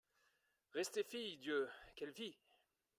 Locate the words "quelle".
1.95-2.09